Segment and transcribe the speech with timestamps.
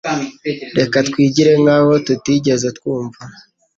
[0.77, 3.21] Reka twigire nkaho tutigeze twumva